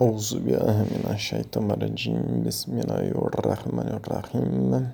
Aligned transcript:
أعوذ 0.00 0.38
بالله 0.44 0.76
من 0.90 1.04
الشيطان 1.14 1.70
الرجيم 1.70 2.42
بسم 2.46 2.72
الله 2.82 3.14
الرحمن 3.14 3.88
الرحيم 3.98 4.90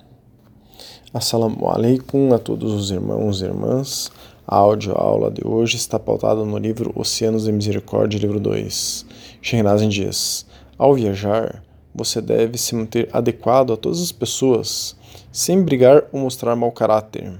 Assalamu 1.13 1.67
alaikum 1.67 2.33
a 2.33 2.39
todos 2.39 2.71
os 2.71 2.91
irmãos 2.91 3.41
e 3.41 3.45
irmãs. 3.45 4.09
A 4.47 4.55
áudio-aula 4.55 5.29
de 5.29 5.45
hoje 5.45 5.75
está 5.75 5.99
pautada 5.99 6.45
no 6.45 6.57
livro 6.57 6.93
Oceanos 6.95 7.43
de 7.43 7.51
Misericórdia, 7.51 8.17
livro 8.17 8.39
2. 8.39 9.05
Shehnazin 9.41 9.89
diz: 9.89 10.45
Ao 10.77 10.93
viajar, 10.93 11.63
você 11.93 12.21
deve 12.21 12.57
se 12.57 12.75
manter 12.75 13.09
adequado 13.11 13.73
a 13.73 13.77
todas 13.77 14.01
as 14.01 14.11
pessoas, 14.11 14.95
sem 15.31 15.61
brigar 15.61 16.03
ou 16.13 16.21
mostrar 16.21 16.55
mau 16.55 16.71
caráter. 16.71 17.33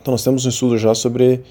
Então, 0.00 0.12
nós 0.12 0.24
temos 0.24 0.46
um 0.46 0.48
estudo 0.48 0.78
já 0.78 0.94
sobre 0.94 1.44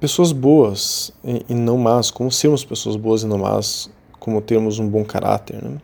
pessoas 0.00 0.32
boas 0.32 1.12
e, 1.24 1.54
não 1.54 1.76
más, 1.76 2.10
como 2.10 2.30
sermos 2.30 2.64
pessoas 2.64 2.96
boas 2.96 3.22
e 3.22 3.26
não 3.26 3.38
más, 3.38 3.90
como 4.18 4.40
termos 4.40 4.78
um 4.78 4.88
bom 4.88 5.04
caráter. 5.04 5.62
Né? 5.62 5.78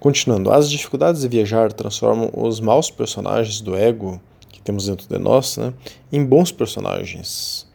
Continuando, 0.00 0.50
as 0.50 0.70
dificuldades 0.70 1.22
de 1.22 1.28
viajar 1.28 1.72
transformam 1.72 2.30
os 2.34 2.60
maus 2.60 2.90
personagens 2.90 3.60
do 3.60 3.76
ego 3.76 4.20
que 4.48 4.60
temos 4.60 4.86
dentro 4.86 5.08
de 5.08 5.18
nós 5.18 5.56
né, 5.56 5.72
em 6.12 6.24
bons 6.24 6.50
personagens. 6.50 7.66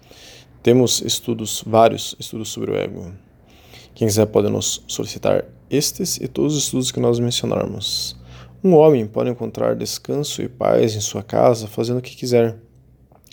Temos 0.62 1.02
estudos, 1.02 1.64
vários 1.66 2.16
estudos 2.20 2.50
sobre 2.50 2.72
o 2.72 2.76
ego. 2.76 3.12
Quem 3.96 4.08
quiser 4.08 4.26
pode 4.28 4.50
nos 4.50 4.84
solicitar 4.88 5.46
estes 5.70 6.18
e 6.18 6.28
todos 6.28 6.56
os 6.56 6.64
estudos 6.64 6.92
que 6.92 7.00
nós 7.00 7.20
mencionarmos. 7.20 8.16
Um 8.64 8.76
homem 8.76 9.08
pode 9.08 9.30
encontrar 9.30 9.76
descanso 9.76 10.42
e 10.42 10.50
paz 10.50 10.96
em 10.96 11.00
sua 11.00 11.24
casa 11.24 11.68
fazendo 11.68 12.00
o 12.00 12.02
que 12.02 12.16
quiser, 12.16 12.58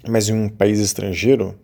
mas 0.09 0.29
em 0.29 0.35
um 0.35 0.49
país 0.49 0.79
estrangeiro, 0.79 1.59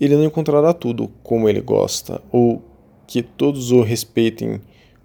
ele 0.00 0.16
não 0.16 0.24
encontrará 0.24 0.72
tudo 0.72 1.10
como 1.22 1.48
ele 1.48 1.60
gosta 1.60 2.20
ou 2.32 2.62
que 3.06 3.22
todos 3.22 3.70
o 3.70 3.82
respeitem 3.82 4.60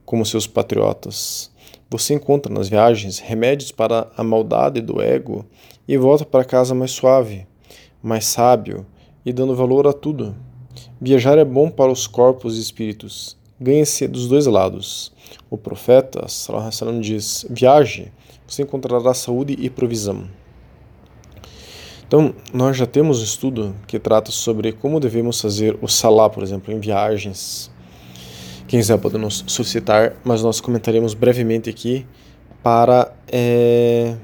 como 0.05 0.25
seus 0.25 0.47
patriotas. 0.47 1.51
Você 1.89 2.13
encontra 2.13 2.53
nas 2.53 2.69
viagens 2.69 3.19
remédios 3.19 3.71
para 3.71 4.07
a 4.15 4.23
maldade 4.23 4.81
do 4.81 5.01
ego 5.01 5.45
e 5.87 5.97
volta 5.97 6.25
para 6.25 6.45
casa 6.45 6.73
mais 6.73 6.91
suave, 6.91 7.47
mais 8.01 8.25
sábio 8.25 8.85
e 9.25 9.33
dando 9.33 9.55
valor 9.55 9.87
a 9.87 9.93
tudo. 9.93 10.35
Viajar 11.01 11.37
é 11.37 11.45
bom 11.45 11.69
para 11.69 11.91
os 11.91 12.07
corpos 12.07 12.57
e 12.57 12.61
espíritos. 12.61 13.37
Ganha-se 13.59 14.07
dos 14.07 14.27
dois 14.27 14.45
lados. 14.45 15.11
O 15.49 15.57
profeta 15.57 16.27
Salam 16.27 16.99
diz: 16.99 17.45
Viaje, 17.49 18.11
você 18.47 18.63
encontrará 18.63 19.13
saúde 19.13 19.55
e 19.59 19.69
provisão. 19.69 20.27
Então, 22.09 22.33
nós 22.51 22.75
já 22.75 22.87
temos 22.87 23.21
um 23.21 23.23
estudo 23.23 23.75
que 23.85 23.99
trata 23.99 24.31
sobre 24.31 24.71
como 24.71 24.99
devemos 24.99 25.39
fazer 25.39 25.77
o 25.79 25.87
salá, 25.87 26.27
por 26.27 26.41
exemplo, 26.41 26.73
em 26.73 26.79
viagens. 26.79 27.69
Quem 28.67 28.79
quiser 28.79 28.97
pode 28.97 29.15
nos 29.19 29.43
solicitar, 29.45 30.15
mas 30.23 30.41
nós 30.41 30.59
comentaremos 30.59 31.13
brevemente 31.13 31.69
aqui 31.69 32.07
para 32.63 33.13
é, 33.31 34.15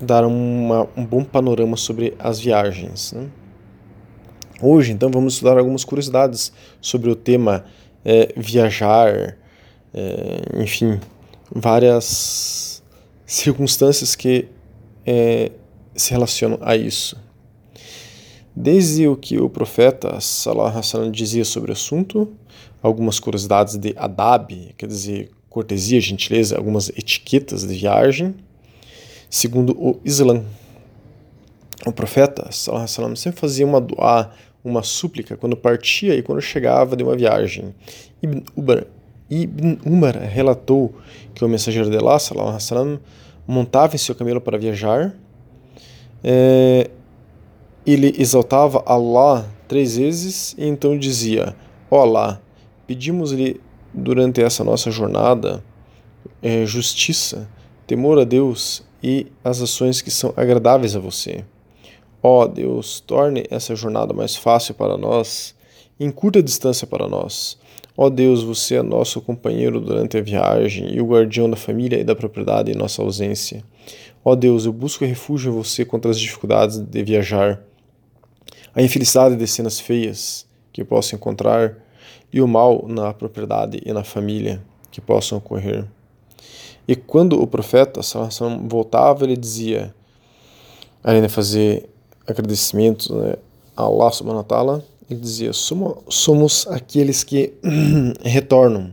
dar 0.00 0.24
uma, 0.24 0.88
um 0.96 1.04
bom 1.04 1.22
panorama 1.22 1.76
sobre 1.76 2.14
as 2.18 2.40
viagens. 2.40 3.12
Né? 3.12 3.28
Hoje, 4.62 4.92
então, 4.92 5.10
vamos 5.10 5.34
estudar 5.34 5.58
algumas 5.58 5.84
curiosidades 5.84 6.50
sobre 6.80 7.10
o 7.10 7.14
tema 7.14 7.66
é, 8.02 8.32
viajar, 8.38 9.36
é, 9.92 10.62
enfim, 10.62 10.98
várias 11.54 12.82
circunstâncias 13.26 14.14
que 14.14 14.48
é, 15.04 15.52
se 15.94 16.10
relacionam 16.10 16.58
a 16.62 16.74
isso. 16.74 17.22
Desde 18.56 19.08
o 19.08 19.16
que 19.16 19.38
o 19.38 19.48
profeta 19.48 20.20
Salah 20.20 20.72
dizia 21.10 21.44
sobre 21.44 21.70
o 21.70 21.72
assunto, 21.72 22.32
algumas 22.80 23.18
curiosidades 23.18 23.76
de 23.76 23.92
adab, 23.96 24.74
quer 24.76 24.86
dizer, 24.86 25.30
cortesia, 25.50 26.00
gentileza, 26.00 26.56
algumas 26.56 26.88
etiquetas 26.90 27.66
de 27.66 27.74
viagem, 27.74 28.34
segundo 29.28 29.72
o 29.72 30.00
Islã. 30.04 30.44
O 31.84 31.92
profeta 31.92 32.50
Salah 32.52 32.86
sempre 32.86 33.40
fazia 33.40 33.66
uma 33.66 33.80
doa, 33.80 34.30
uma 34.64 34.84
súplica 34.84 35.36
quando 35.36 35.56
partia 35.56 36.14
e 36.14 36.22
quando 36.22 36.40
chegava 36.40 36.96
de 36.96 37.02
uma 37.02 37.16
viagem. 37.16 37.74
Ibn 38.22 38.40
Umar, 38.56 38.86
Ibn 39.28 39.78
Umar 39.84 40.16
relatou 40.16 40.94
que 41.34 41.44
o 41.44 41.48
mensageiro 41.48 41.90
de 41.90 41.96
Allah, 41.96 42.20
Salah 42.20 43.00
montava 43.46 43.96
em 43.96 43.98
seu 43.98 44.14
camelo 44.14 44.40
para 44.40 44.56
viajar. 44.56 45.14
É, 46.22 46.88
ele 47.92 48.14
exaltava 48.18 48.82
Allah 48.86 49.46
três 49.68 49.96
vezes 49.96 50.54
e 50.56 50.66
então 50.66 50.98
dizia: 50.98 51.54
Ó 51.90 52.00
Allah, 52.00 52.40
pedimos-lhe 52.86 53.60
durante 53.92 54.42
essa 54.42 54.64
nossa 54.64 54.90
jornada 54.90 55.62
é, 56.42 56.64
justiça, 56.64 57.48
temor 57.86 58.18
a 58.18 58.24
Deus 58.24 58.82
e 59.02 59.26
as 59.42 59.60
ações 59.60 60.00
que 60.00 60.10
são 60.10 60.32
agradáveis 60.36 60.96
a 60.96 60.98
você. 60.98 61.44
Ó 62.22 62.46
Deus, 62.46 63.00
torne 63.00 63.44
essa 63.50 63.76
jornada 63.76 64.14
mais 64.14 64.34
fácil 64.34 64.74
para 64.74 64.96
nós, 64.96 65.54
em 66.00 66.10
curta 66.10 66.42
distância 66.42 66.86
para 66.86 67.06
nós. 67.06 67.58
Ó 67.96 68.08
Deus, 68.08 68.42
você 68.42 68.76
é 68.76 68.82
nosso 68.82 69.20
companheiro 69.20 69.78
durante 69.80 70.16
a 70.16 70.22
viagem 70.22 70.92
e 70.92 71.00
o 71.00 71.06
guardião 71.06 71.48
da 71.48 71.56
família 71.56 72.00
e 72.00 72.04
da 72.04 72.16
propriedade 72.16 72.72
em 72.72 72.74
nossa 72.74 73.02
ausência. 73.02 73.62
Ó 74.24 74.34
Deus, 74.34 74.64
eu 74.64 74.72
busco 74.72 75.04
refúgio 75.04 75.52
em 75.52 75.54
você 75.54 75.84
contra 75.84 76.10
as 76.10 76.18
dificuldades 76.18 76.78
de 76.78 77.04
viajar 77.04 77.62
a 78.74 78.82
infelicidade 78.82 79.36
de 79.36 79.46
cenas 79.46 79.78
feias 79.78 80.46
que 80.72 80.84
posso 80.84 81.14
encontrar 81.14 81.76
e 82.32 82.40
o 82.40 82.48
mal 82.48 82.84
na 82.88 83.14
propriedade 83.14 83.80
e 83.84 83.92
na 83.92 84.02
família 84.02 84.60
que 84.90 85.00
possam 85.00 85.38
ocorrer. 85.38 85.86
E 86.86 86.94
quando 86.96 87.40
o 87.40 87.46
profeta 87.46 88.02
Sallallahu 88.02 88.68
voltava, 88.68 89.24
ele 89.24 89.36
dizia, 89.36 89.94
além 91.02 91.22
de 91.22 91.28
fazer 91.28 91.88
agradecimentos 92.26 93.08
né, 93.08 93.36
a 93.76 93.82
Allah 93.82 94.10
subhanahu 94.10 94.38
wa 94.38 94.44
ta'ala, 94.44 94.84
ele 95.08 95.20
dizia, 95.20 95.52
somos, 95.52 96.66
aqueles 96.66 97.22
que 97.22 97.54
retornam, 98.22 98.92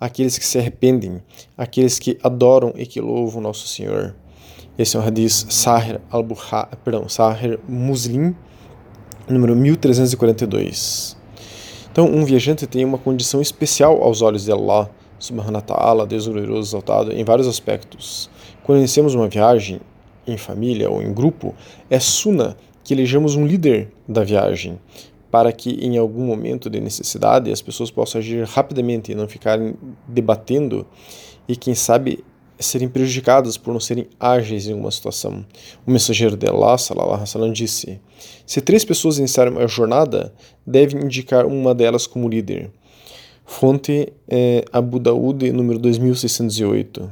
aqueles 0.00 0.38
que 0.38 0.46
se 0.46 0.58
arrependem, 0.58 1.22
aqueles 1.56 1.98
que 1.98 2.18
adoram 2.22 2.72
e 2.76 2.86
que 2.86 3.00
louvam 3.00 3.42
nosso 3.42 3.68
Senhor. 3.68 4.14
Esse 4.78 4.96
é 4.96 5.00
o 5.00 5.02
hadith 5.02 5.50
Sahir 5.50 6.00
al-Bukhari, 6.10 6.76
perdão, 6.84 7.08
Sahir 7.08 7.58
Muslim, 7.68 8.34
número 9.28 9.54
1342. 9.54 11.16
Então, 11.90 12.06
um 12.06 12.24
viajante 12.24 12.66
tem 12.66 12.84
uma 12.84 12.98
condição 12.98 13.40
especial 13.40 14.02
aos 14.02 14.22
olhos 14.22 14.44
de 14.44 14.52
Allah, 14.52 14.90
subhanahu 15.18 15.54
wa 15.54 15.60
ta'ala, 15.60 16.06
Deus 16.06 16.26
glorioso 16.26 16.70
exaltado, 16.70 17.12
em 17.12 17.24
vários 17.24 17.48
aspectos. 17.48 18.30
Quando 18.62 18.78
iniciamos 18.78 19.14
uma 19.14 19.28
viagem 19.28 19.80
em 20.26 20.36
família 20.36 20.90
ou 20.90 21.02
em 21.02 21.12
grupo, 21.12 21.54
é 21.90 21.98
suna 21.98 22.56
que 22.84 22.94
elejamos 22.94 23.34
um 23.34 23.46
líder 23.46 23.90
da 24.06 24.22
viagem, 24.22 24.78
para 25.30 25.52
que 25.52 25.70
em 25.70 25.98
algum 25.98 26.24
momento 26.24 26.70
de 26.70 26.80
necessidade 26.80 27.50
as 27.50 27.60
pessoas 27.60 27.90
possam 27.90 28.20
agir 28.20 28.44
rapidamente 28.44 29.12
e 29.12 29.14
não 29.14 29.28
ficarem 29.28 29.74
debatendo 30.06 30.86
e, 31.46 31.56
quem 31.56 31.74
sabe, 31.74 32.24
serem 32.58 32.88
prejudicadas 32.88 33.56
por 33.56 33.72
não 33.72 33.80
serem 33.80 34.08
ágeis 34.18 34.66
em 34.66 34.74
uma 34.74 34.90
situação. 34.90 35.44
O 35.86 35.90
mensageiro 35.90 36.36
de 36.36 36.48
Allah, 36.48 36.76
sallallahu 36.76 37.24
alaihi 37.34 37.52
disse: 37.52 38.00
Se 38.46 38.60
três 38.60 38.84
pessoas 38.84 39.18
iniciarem 39.18 39.52
uma 39.52 39.68
jornada, 39.68 40.32
devem 40.66 41.02
indicar 41.02 41.46
uma 41.46 41.74
delas 41.74 42.06
como 42.06 42.28
líder. 42.28 42.70
Fonte 43.44 44.12
é 44.28 44.64
Abu 44.72 44.98
Daud, 44.98 45.50
número 45.52 45.78
2608. 45.78 47.10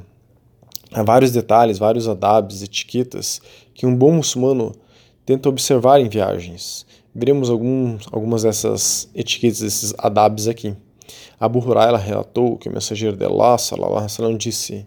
Há 0.92 1.02
vários 1.02 1.30
detalhes, 1.32 1.78
vários 1.78 2.06
adabs, 2.08 2.62
etiquetas 2.62 3.40
que 3.74 3.86
um 3.86 3.96
bom 3.96 4.12
muçulmano 4.12 4.72
tenta 5.24 5.48
observar 5.48 6.00
em 6.00 6.08
viagens. 6.08 6.86
Veremos 7.14 7.48
alguns, 7.48 8.06
algumas 8.12 8.42
dessas 8.42 9.08
etiquetas, 9.14 9.60
desses 9.60 9.94
adabs 9.98 10.46
aqui. 10.46 10.74
Abu 11.40 11.58
Huraira 11.58 11.96
relatou 11.96 12.56
que 12.56 12.68
o 12.68 12.72
mensageiro 12.72 13.16
de 13.16 13.24
Allah, 13.24 13.58
sallallahu 13.58 14.06
alaihi 14.18 14.38
disse: 14.38 14.86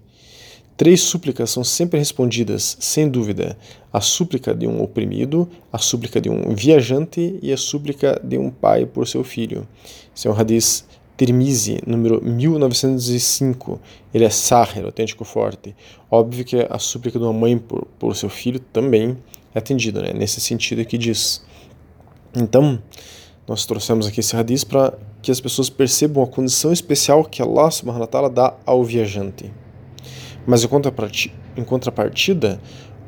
Três 0.79 1.01
súplicas 1.01 1.49
são 1.49 1.61
sempre 1.61 1.99
respondidas, 1.99 2.77
sem 2.79 3.09
dúvida: 3.09 3.57
a 3.91 3.99
súplica 3.99 4.55
de 4.55 4.65
um 4.65 4.81
oprimido, 4.81 5.45
a 5.73 5.77
súplica 5.77 6.21
de 6.21 6.29
um 6.29 6.55
viajante 6.55 7.37
e 7.41 7.51
a 7.51 7.57
súplica 7.57 8.17
de 8.23 8.37
um 8.37 8.49
pai 8.49 8.85
por 8.85 9.05
seu 9.05 9.21
filho. 9.21 9.67
Esse 10.15 10.29
é 10.29 10.31
um 10.31 10.39
hadith 10.39 10.85
Tirmizi, 11.17 11.81
número 11.85 12.23
1905. 12.23 13.77
Ele 14.13 14.23
é 14.23 14.29
sahir, 14.29 14.85
autêntico 14.85 15.25
forte. 15.25 15.75
Óbvio 16.09 16.45
que 16.45 16.65
a 16.69 16.79
súplica 16.79 17.19
de 17.19 17.25
uma 17.25 17.33
mãe 17.33 17.57
por, 17.57 17.85
por 17.99 18.15
seu 18.15 18.29
filho 18.29 18.61
também 18.71 19.17
é 19.53 19.59
atendida, 19.59 20.01
né? 20.01 20.13
nesse 20.13 20.39
sentido 20.39 20.85
que 20.85 20.97
diz. 20.97 21.43
Então, 22.33 22.81
nós 23.45 23.65
trouxemos 23.65 24.07
aqui 24.07 24.21
esse 24.21 24.33
hadith 24.33 24.63
para 24.63 24.97
que 25.21 25.29
as 25.29 25.41
pessoas 25.41 25.69
percebam 25.69 26.23
a 26.23 26.27
condição 26.27 26.71
especial 26.71 27.25
que 27.25 27.41
Allah 27.41 27.69
subhanahu 27.69 28.07
wa 28.13 28.29
dá 28.29 28.53
ao 28.65 28.81
viajante. 28.81 29.51
Mas 30.45 30.63
em 30.63 31.63
contrapartida, 31.63 32.59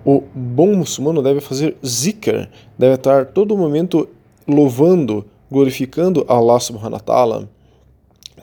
o 0.05 0.21
bom 0.33 0.75
muçulmano 0.75 1.21
deve 1.21 1.41
fazer 1.41 1.77
zikr, 1.85 2.49
deve 2.77 2.95
estar 2.95 3.25
todo 3.27 3.57
momento 3.57 4.07
louvando, 4.47 5.25
glorificando 5.49 6.25
Allah 6.27 6.59
subhanahu 6.59 6.93
wa 6.93 6.99
ta'ala, 6.99 7.49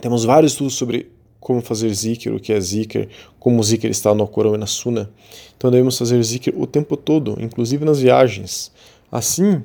Temos 0.00 0.24
vários 0.24 0.52
estudos 0.52 0.74
sobre 0.74 1.10
como 1.40 1.60
fazer 1.60 1.92
zikr, 1.92 2.32
o 2.32 2.40
que 2.40 2.52
é 2.52 2.60
zikr, 2.60 3.08
como 3.38 3.60
o 3.60 3.62
zikr 3.62 3.88
está 3.88 4.14
no 4.14 4.26
Corão 4.28 4.54
e 4.54 4.58
na 4.58 4.66
Sunna. 4.66 5.10
Então 5.56 5.70
devemos 5.70 5.98
fazer 5.98 6.22
zikr 6.22 6.52
o 6.56 6.66
tempo 6.66 6.96
todo, 6.96 7.36
inclusive 7.40 7.84
nas 7.84 8.00
viagens. 8.00 8.70
Assim, 9.10 9.62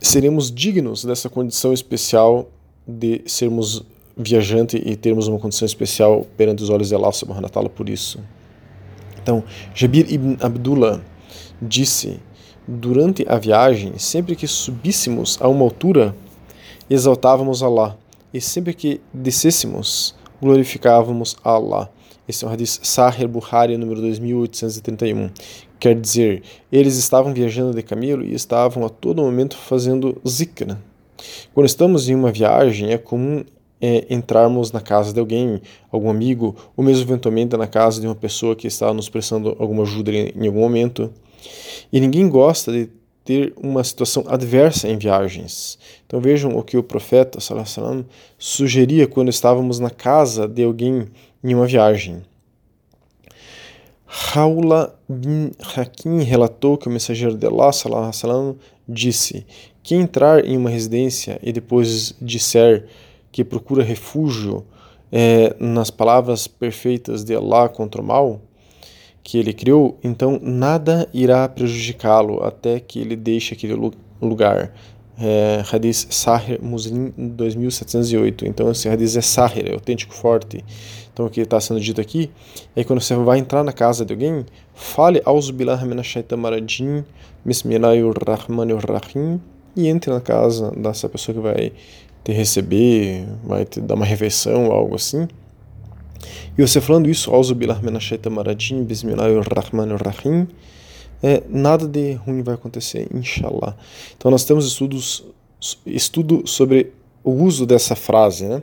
seremos 0.00 0.52
dignos 0.52 1.04
dessa 1.04 1.28
condição 1.28 1.72
especial 1.72 2.48
de 2.86 3.22
sermos 3.26 3.84
viajante 4.16 4.82
e 4.84 4.96
termos 4.96 5.28
uma 5.28 5.38
condição 5.38 5.66
especial 5.66 6.26
perante 6.36 6.62
os 6.62 6.70
olhos 6.70 6.88
de 6.88 6.94
Allah 6.94 7.12
subhanahu 7.12 7.44
wa 7.44 7.48
ta'ala 7.50 7.68
por 7.68 7.88
isso. 7.88 8.18
Então, 9.22 9.44
Jabir 9.74 10.10
ibn 10.10 10.36
Abdullah 10.40 11.00
disse: 11.60 12.20
Durante 12.66 13.26
a 13.28 13.38
viagem, 13.38 13.98
sempre 13.98 14.34
que 14.34 14.46
subíssemos 14.46 15.38
a 15.40 15.48
uma 15.48 15.64
altura, 15.64 16.16
exaltávamos 16.88 17.62
Allah, 17.62 17.98
e 18.32 18.40
sempre 18.40 18.72
que 18.72 19.00
descêssemos, 19.12 20.14
glorificávamos 20.40 21.36
Allah. 21.44 21.90
Esse 22.28 22.44
é 22.44 22.48
o 22.48 22.50
hadith 22.50 22.80
Sahih 22.82 23.26
Bukhari, 23.26 23.76
número 23.76 24.00
2831. 24.00 25.30
Quer 25.78 25.94
dizer, 26.00 26.42
eles 26.72 26.96
estavam 26.96 27.32
viajando 27.32 27.74
de 27.74 27.82
camelo 27.82 28.24
e 28.24 28.34
estavam 28.34 28.84
a 28.84 28.88
todo 28.88 29.22
momento 29.22 29.56
fazendo 29.56 30.20
zikr. 30.26 30.76
Quando 31.54 31.66
estamos 31.66 32.08
em 32.08 32.14
uma 32.14 32.32
viagem, 32.32 32.90
é 32.90 32.98
comum 32.98 33.44
é, 33.80 34.06
entrarmos 34.08 34.72
na 34.72 34.80
casa 34.80 35.12
de 35.12 35.20
alguém, 35.20 35.60
algum 35.90 36.08
amigo, 36.08 36.56
ou 36.76 36.84
mesmo 36.84 37.04
eventualmente 37.04 37.56
na 37.56 37.66
casa 37.66 38.00
de 38.00 38.06
uma 38.06 38.14
pessoa 38.14 38.56
que 38.56 38.66
está 38.66 38.92
nos 38.92 39.08
prestando 39.08 39.56
alguma 39.58 39.82
ajuda 39.82 40.12
em 40.12 40.46
algum 40.46 40.60
momento. 40.60 41.12
E 41.92 42.00
ninguém 42.00 42.28
gosta 42.28 42.72
de 42.72 42.88
ter 43.24 43.52
uma 43.56 43.82
situação 43.82 44.24
adversa 44.28 44.88
em 44.88 44.96
viagens. 44.96 45.78
Então 46.06 46.20
vejam 46.20 46.56
o 46.56 46.62
que 46.62 46.78
o 46.78 46.82
profeta 46.82 47.40
sallam, 47.40 48.06
sugeria 48.38 49.06
quando 49.06 49.28
estávamos 49.28 49.80
na 49.80 49.90
casa 49.90 50.46
de 50.46 50.62
alguém 50.62 51.08
em 51.42 51.54
uma 51.54 51.66
viagem. 51.66 52.22
Raula 54.06 54.96
bin 55.08 55.50
Hakim 55.76 56.22
relatou 56.22 56.78
que 56.78 56.86
o 56.86 56.90
mensageiro 56.90 57.36
de 57.36 57.46
Allah 57.46 57.72
sallam, 57.72 58.56
disse: 58.88 59.44
Quem 59.82 60.02
entrar 60.02 60.44
em 60.44 60.56
uma 60.56 60.70
residência 60.70 61.40
e 61.42 61.52
depois 61.52 62.14
disser 62.22 62.86
que 63.36 63.44
procura 63.44 63.84
refúgio 63.84 64.64
é, 65.12 65.54
nas 65.60 65.90
palavras 65.90 66.46
perfeitas 66.46 67.22
de 67.22 67.36
Allah 67.36 67.68
contra 67.68 68.00
o 68.00 68.04
mal 68.04 68.40
que 69.22 69.36
ele 69.36 69.52
criou, 69.52 69.98
então 70.02 70.40
nada 70.42 71.06
irá 71.12 71.46
prejudicá-lo 71.46 72.42
até 72.42 72.80
que 72.80 72.98
ele 72.98 73.14
deixe 73.14 73.52
aquele 73.52 73.74
lugar. 74.22 74.72
É, 75.18 75.62
hadith 75.70 76.06
Sahir 76.10 76.62
Muslim 76.62 77.12
2708. 77.18 78.46
Então 78.46 78.70
esse 78.70 78.88
hadith 78.88 79.16
é 79.18 79.20
Sahir, 79.20 79.68
é 79.68 79.74
autêntico, 79.74 80.14
forte. 80.14 80.64
Então 81.12 81.26
o 81.26 81.30
que 81.30 81.42
está 81.42 81.60
sendo 81.60 81.78
dito 81.78 82.00
aqui 82.00 82.30
é 82.74 82.80
que 82.80 82.86
quando 82.86 83.02
você 83.02 83.14
vai 83.16 83.38
entrar 83.38 83.62
na 83.62 83.72
casa 83.72 84.02
de 84.02 84.14
alguém, 84.14 84.46
fale 84.74 85.20
Auzubillah 85.26 85.84
Minashaitamaradim, 85.84 87.04
Bismillahirrahmanirrahim 87.44 89.42
e 89.76 89.88
entre 89.88 90.10
na 90.10 90.22
casa 90.22 90.70
dessa 90.70 91.06
pessoa 91.06 91.34
que 91.34 91.40
vai 91.40 91.72
te 92.26 92.32
receber, 92.32 93.24
vai 93.44 93.64
te 93.64 93.80
dar 93.80 93.94
uma 93.94 94.04
refeição, 94.04 94.72
algo 94.72 94.96
assim. 94.96 95.28
E 96.58 96.66
você 96.66 96.80
falando 96.80 97.08
isso, 97.08 97.30
Bismillahirrahmanirrahim, 98.82 100.48
é, 101.22 101.44
nada 101.48 101.86
de 101.86 102.14
ruim 102.14 102.42
vai 102.42 102.56
acontecer, 102.56 103.06
inshallah. 103.14 103.76
Então 104.16 104.28
nós 104.28 104.44
temos 104.44 104.66
estudos, 104.66 105.24
estudo 105.86 106.44
sobre 106.48 106.92
o 107.22 107.30
uso 107.30 107.64
dessa 107.64 107.94
frase, 107.94 108.46
né? 108.46 108.60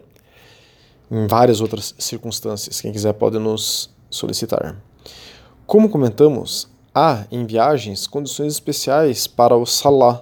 Em 1.10 1.26
várias 1.26 1.62
outras 1.62 1.96
circunstâncias. 1.98 2.82
Quem 2.82 2.92
quiser 2.92 3.14
pode 3.14 3.40
nos 3.40 3.90
solicitar. 4.10 4.76
Como 5.66 5.88
comentamos, 5.88 6.68
há 6.94 7.24
em 7.32 7.46
viagens 7.46 8.08
condições 8.08 8.52
especiais 8.52 9.26
para 9.26 9.56
o 9.56 9.66
salah, 9.66 10.22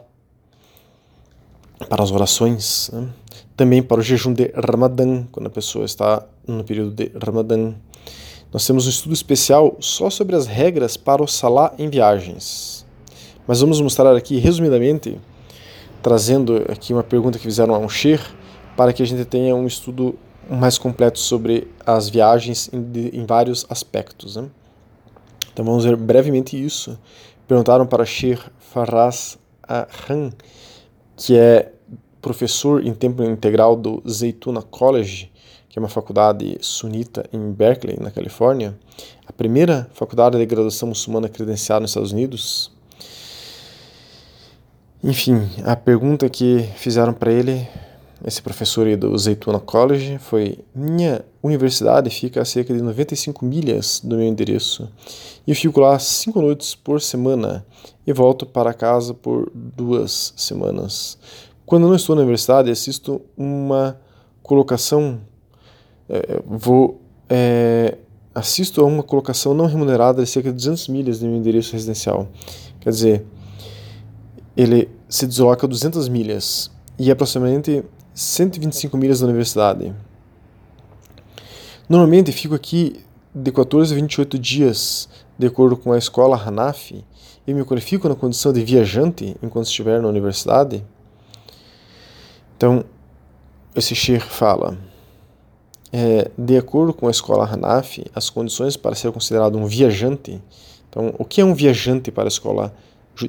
para 1.89 2.03
as 2.03 2.11
orações, 2.11 2.91
né? 2.93 3.09
Também 3.55 3.81
para 3.81 3.99
o 3.99 4.03
jejum 4.03 4.33
de 4.33 4.51
Ramadã, 4.55 5.23
quando 5.31 5.47
a 5.47 5.49
pessoa 5.49 5.85
está 5.85 6.25
no 6.47 6.63
período 6.63 6.91
de 6.91 7.11
Ramadã. 7.23 7.73
Nós 8.51 8.65
temos 8.65 8.85
um 8.85 8.89
estudo 8.89 9.13
especial 9.13 9.77
só 9.79 10.09
sobre 10.09 10.35
as 10.35 10.45
regras 10.45 10.97
para 10.97 11.23
o 11.23 11.27
Salah 11.27 11.73
em 11.77 11.89
viagens. 11.89 12.85
Mas 13.47 13.61
vamos 13.61 13.79
mostrar 13.79 14.15
aqui 14.15 14.37
resumidamente, 14.37 15.17
trazendo 16.01 16.65
aqui 16.69 16.93
uma 16.93 17.03
pergunta 17.03 17.37
que 17.37 17.45
fizeram 17.45 17.73
a 17.73 17.77
um 17.77 17.87
Sheikh, 17.87 18.23
para 18.75 18.93
que 18.93 19.03
a 19.03 19.05
gente 19.05 19.25
tenha 19.25 19.55
um 19.55 19.67
estudo 19.67 20.17
mais 20.49 20.77
completo 20.77 21.19
sobre 21.19 21.67
as 21.85 22.09
viagens 22.09 22.69
em, 22.73 22.81
em 23.13 23.25
vários 23.25 23.65
aspectos. 23.69 24.35
Né? 24.35 24.49
Então 25.53 25.63
vamos 25.63 25.85
ver 25.85 25.95
brevemente 25.95 26.61
isso. 26.61 26.97
Perguntaram 27.47 27.85
para 27.85 28.05
Sheikh 28.05 28.41
Faraz 28.59 29.37
Ahan, 29.63 30.31
que 31.15 31.37
é 31.37 31.71
professor 32.21 32.85
em 32.85 32.93
tempo 32.93 33.23
integral 33.23 33.75
do 33.75 34.01
Zaytuna 34.07 34.61
College, 34.61 35.31
que 35.67 35.79
é 35.79 35.81
uma 35.81 35.89
faculdade 35.89 36.57
sunita 36.61 37.25
em 37.31 37.51
Berkeley, 37.51 37.97
na 37.99 38.11
Califórnia, 38.11 38.77
a 39.25 39.33
primeira 39.33 39.89
faculdade 39.93 40.37
de 40.37 40.45
graduação 40.45 40.89
muçulmana 40.89 41.29
credenciada 41.29 41.81
nos 41.81 41.91
Estados 41.91 42.11
Unidos. 42.11 42.71
Enfim, 45.03 45.49
a 45.63 45.75
pergunta 45.75 46.29
que 46.29 46.59
fizeram 46.75 47.13
para 47.13 47.31
ele, 47.31 47.67
esse 48.23 48.41
professor 48.41 48.95
do 48.95 49.17
Zaytuna 49.17 49.59
College, 49.59 50.19
foi: 50.19 50.59
Minha 50.75 51.25
universidade 51.41 52.09
fica 52.09 52.41
a 52.41 52.45
cerca 52.45 52.73
de 52.73 52.81
95 52.81 53.43
milhas 53.43 53.99
do 54.03 54.17
meu 54.17 54.27
endereço 54.27 54.91
e 55.47 55.51
eu 55.51 55.55
fico 55.55 55.79
lá 55.79 55.97
cinco 55.97 56.39
noites 56.39 56.75
por 56.75 57.01
semana 57.01 57.65
e 58.05 58.13
volto 58.13 58.45
para 58.45 58.73
casa 58.73 59.13
por 59.13 59.51
duas 59.53 60.33
semanas. 60.37 61.17
Quando 61.71 61.87
não 61.87 61.95
estou 61.95 62.17
na 62.17 62.21
universidade, 62.23 62.69
assisto 62.69 63.21
uma 63.37 63.97
colocação, 64.43 65.21
é, 66.09 66.41
vou 66.45 66.99
é, 67.29 67.97
assisto 68.35 68.81
a 68.81 68.83
uma 68.83 69.01
colocação 69.01 69.53
não 69.53 69.67
remunerada 69.67 70.21
de 70.21 70.29
cerca 70.29 70.49
de 70.49 70.55
200 70.55 70.89
milhas 70.89 71.19
do 71.19 71.27
meu 71.27 71.37
endereço 71.37 71.71
residencial. 71.71 72.27
Quer 72.81 72.89
dizer, 72.89 73.25
ele 74.57 74.89
se 75.07 75.25
desloca 75.25 75.65
200 75.65 76.09
milhas 76.09 76.69
e 76.99 77.07
é 77.07 77.13
aproximadamente 77.13 77.85
125 78.13 78.97
milhas 78.97 79.21
da 79.21 79.27
universidade. 79.27 79.95
Normalmente 81.87 82.33
fico 82.33 82.53
aqui 82.53 82.99
de 83.33 83.49
14 83.49 83.93
a 83.93 83.95
28 83.95 84.37
dias, 84.37 85.07
de 85.39 85.47
acordo 85.47 85.77
com 85.77 85.93
a 85.93 85.97
escola 85.97 86.35
Hanafi, 86.35 87.05
e 87.47 87.53
me 87.53 87.63
qualifico 87.63 88.09
na 88.09 88.15
condição 88.15 88.51
de 88.51 88.61
viajante 88.61 89.37
enquanto 89.41 89.67
estiver 89.67 90.01
na 90.01 90.09
universidade. 90.09 90.83
Então, 92.61 92.85
esse 93.75 93.95
Sheikh 93.95 94.27
fala, 94.27 94.77
é, 95.91 96.29
de 96.37 96.55
acordo 96.55 96.93
com 96.93 97.07
a 97.07 97.09
escola 97.09 97.43
Hanafi, 97.43 98.05
as 98.13 98.29
condições 98.29 98.77
para 98.77 98.93
ser 98.93 99.11
considerado 99.11 99.57
um 99.57 99.65
viajante, 99.65 100.39
então, 100.87 101.11
o 101.17 101.25
que 101.25 101.41
é 101.41 101.43
um 101.43 101.55
viajante 101.55 102.11
para 102.11 102.25
a 102.25 102.27
escola 102.27 102.71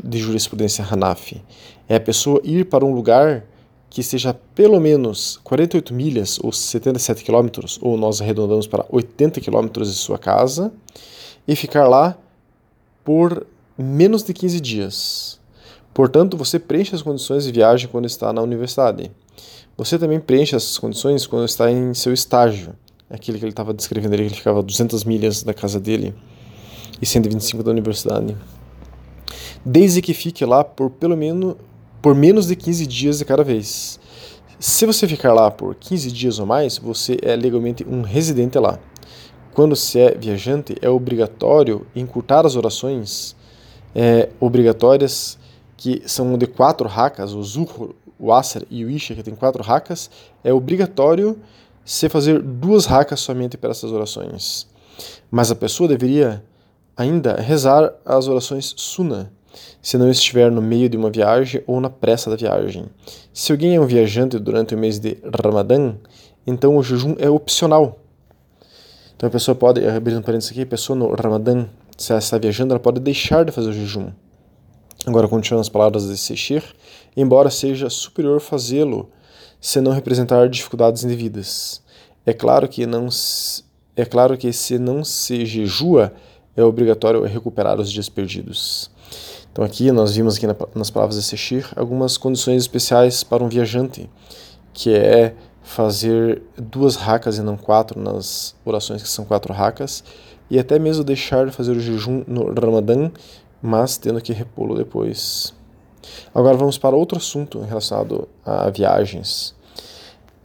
de 0.05 0.19
jurisprudência 0.19 0.85
Hanafi? 0.85 1.43
É 1.89 1.97
a 1.97 2.01
pessoa 2.01 2.43
ir 2.45 2.67
para 2.67 2.85
um 2.85 2.93
lugar 2.93 3.47
que 3.89 4.03
seja 4.03 4.39
pelo 4.55 4.79
menos 4.79 5.41
48 5.43 5.95
milhas 5.95 6.39
ou 6.39 6.53
77 6.53 7.25
quilômetros, 7.25 7.79
ou 7.81 7.97
nós 7.97 8.21
arredondamos 8.21 8.67
para 8.67 8.85
80 8.91 9.41
quilômetros 9.41 9.89
de 9.89 9.99
sua 9.99 10.19
casa, 10.19 10.71
e 11.49 11.57
ficar 11.57 11.89
lá 11.89 12.19
por 13.03 13.47
menos 13.79 14.23
de 14.25 14.35
15 14.35 14.61
dias. 14.61 15.41
Portanto, 15.95 16.37
você 16.37 16.59
preenche 16.59 16.95
as 16.95 17.01
condições 17.01 17.45
de 17.45 17.53
viagem 17.53 17.89
quando 17.89 18.05
está 18.05 18.31
na 18.31 18.43
universidade. 18.43 19.11
Você 19.77 19.99
também 19.99 20.21
preenche 20.21 20.55
essas 20.55 20.79
condições 20.79 21.27
quando 21.27 21.45
está 21.45 21.71
em 21.71 21.95
seu 21.95 22.13
estágio. 22.13 22.75
Aquele 23.11 23.39
que 23.39 23.45
ele 23.45 23.53
estava 23.53 23.75
descrevendo 23.75 24.15
ali, 24.15 24.25
que 24.25 24.29
ele 24.29 24.37
ficava 24.37 24.61
a 24.61 24.63
200 24.63 25.05
milhas 25.05 25.43
da 25.43 25.53
casa 25.53 25.79
dele 25.79 26.15
e 27.01 27.07
125 27.07 27.63
da 27.63 27.71
universidade. 27.71 28.37
Desde 29.65 30.01
que 30.01 30.15
fique 30.15 30.45
lá 30.45 30.65
por 30.65 30.91
pelo 30.91 31.17
menos 31.17 31.57
por 32.01 32.17
menos 32.17 32.49
de 32.49 32.57
15 32.57 32.87
dias 32.87 33.19
de 33.19 33.25
cada 33.25 33.45
vez. 33.45 34.01
Se 34.59 34.85
você 34.85 35.07
ficar 35.07 35.33
lá 35.33 35.51
por 35.51 35.75
15 35.77 36.11
dias 36.11 36.39
ou 36.41 36.47
mais, 36.47 36.79
você 36.79 37.17
é 37.23 37.37
legalmente 37.37 37.87
um 37.89 38.03
residente 38.03 38.59
lá. 38.59 38.79
Quando 39.55 39.77
se 39.77 40.01
é 40.01 40.15
viajante, 40.17 40.75
é 40.83 40.89
obrigatório 40.89 41.87
encurtar 41.95 42.45
as 42.45 42.57
orações 42.57 43.37
é, 43.95 44.31
obrigatórias 44.41 45.39
que 45.77 46.03
são 46.07 46.39
de 46.39 46.47
quatro 46.47 46.89
racas, 46.89 47.33
o 47.35 47.43
Zuhur, 47.43 47.95
o 48.23 48.33
Asr 48.33 48.63
e 48.71 48.85
o 48.85 48.91
Isha, 48.91 49.17
que 49.17 49.23
tem 49.23 49.35
quatro 49.35 49.65
racas, 49.65 50.09
é 50.45 50.53
obrigatório 50.53 51.37
se 51.85 52.09
fazer 52.09 52.41
duas 52.41 52.87
racas 52.87 53.19
somente 53.19 53.59
para 53.59 53.73
essas 53.73 53.91
orações. 53.91 54.69
Mas 55.29 55.51
a 55.51 55.57
pessoa 55.57 55.89
deveria 55.89 56.41
ainda 56.97 57.35
rezar 57.35 57.93
as 58.05 58.29
orações 58.29 58.75
Sunnah, 58.77 59.29
se 59.83 59.99
não 59.99 60.09
estiver 60.09 60.53
no 60.53 60.63
meio 60.63 60.89
de 60.89 60.97
uma 60.97 61.11
viagem 61.11 61.65
ou 61.67 61.81
na 61.81 61.91
pressa 61.91 62.31
da 62.31 62.37
viagem. 62.37 62.87
Se 63.35 63.51
alguém 63.51 63.75
é 63.75 63.81
um 63.81 63.87
viajante 63.87 64.39
durante 64.39 64.73
o 64.73 64.79
mês 64.79 65.01
de 65.01 65.19
Ramadã, 65.45 65.97
então 66.47 66.77
o 66.77 66.83
jejum 66.83 67.17
é 67.19 67.29
opcional. 67.29 67.99
Então 69.17 69.27
a 69.27 69.31
pessoa 69.33 69.57
pode, 69.57 69.85
abrindo 69.85 70.21
um 70.21 70.23
parênteses 70.23 70.53
aqui, 70.53 70.63
a 70.63 70.67
pessoa 70.67 70.97
no 70.97 71.13
Ramadã, 71.13 71.67
se 71.99 72.13
ela 72.13 72.21
está 72.21 72.39
viajando, 72.39 72.73
ela 72.73 72.81
pode 72.81 73.01
deixar 73.01 73.45
de 73.45 73.51
fazer 73.51 73.71
o 73.71 73.73
jejum. 73.73 74.13
Agora, 75.05 75.27
continuando 75.27 75.63
as 75.63 75.69
palavras 75.69 76.07
de 76.07 76.17
Sechir, 76.17 76.63
embora 77.17 77.51
seja 77.51 77.89
superior 77.91 78.41
fazê-lo 78.41 79.11
se 79.61 79.81
não 79.81 79.93
representar 79.93 80.49
dificuldades 80.49 81.05
indevidas. 81.05 81.83
É 82.27 82.33
claro 82.33 82.69
que 82.69 82.87
não 82.87 83.09
é 83.95 84.05
claro 84.05 84.37
que 84.39 84.53
se 84.53 84.79
não 84.79 85.05
se 85.05 85.45
jejua, 85.45 86.13
é 86.57 86.63
obrigatório 86.63 87.23
recuperar 87.25 87.79
os 87.81 87.91
dias 87.91 88.09
perdidos. 88.09 88.91
Então 89.53 89.65
aqui 89.65 89.93
nós 89.93 90.17
vimos 90.17 90.37
aqui 90.37 90.47
nas 90.75 90.91
palavras 90.91 91.17
de 91.17 91.23
Sechir 91.23 91.69
algumas 91.77 92.17
condições 92.17 92.63
especiais 92.63 93.23
para 93.23 93.45
um 93.45 93.49
viajante, 93.49 94.09
que 94.73 94.95
é 94.95 95.35
fazer 95.63 96.43
duas 96.57 96.97
racas 96.97 97.37
e 97.37 97.43
não 97.43 97.57
quatro 97.57 98.01
nas 98.01 98.55
orações 98.65 99.03
que 99.03 99.09
são 99.09 99.25
quatro 99.25 99.53
racas, 99.53 100.03
e 100.51 100.59
até 100.59 100.79
mesmo 100.79 101.05
deixar 101.05 101.47
de 101.47 101.53
fazer 101.53 101.73
o 101.73 101.81
jejum 101.81 102.25
no 102.27 102.53
Ramadã, 102.53 103.11
mas 103.61 103.97
tendo 103.99 104.21
que 104.21 104.33
repô-lo 104.33 104.77
depois. 104.77 105.55
Agora 106.35 106.57
vamos 106.57 106.79
para 106.79 106.97
outro 106.97 107.19
assunto 107.19 107.61
relacionado 107.61 108.29
a 108.45 108.71
viagens. 108.71 109.55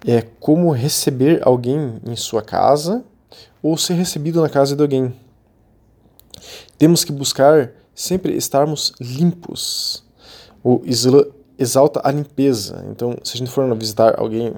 É 0.05 0.21
como 0.39 0.71
receber 0.71 1.41
alguém 1.43 1.99
em 2.05 2.15
sua 2.15 2.41
casa 2.41 3.03
ou 3.61 3.77
ser 3.77 3.93
recebido 3.93 4.41
na 4.41 4.49
casa 4.49 4.75
de 4.75 4.81
alguém. 4.81 5.13
Temos 6.77 7.03
que 7.03 7.11
buscar 7.11 7.71
sempre 7.95 8.35
estarmos 8.35 8.93
limpos. 8.99 10.03
O 10.63 10.81
Islã 10.85 11.23
exalta 11.57 11.99
a 12.03 12.11
limpeza. 12.11 12.85
Então, 12.91 13.17
se 13.23 13.35
a 13.35 13.37
gente 13.37 13.49
for 13.49 13.75
visitar 13.75 14.19
alguém, 14.19 14.53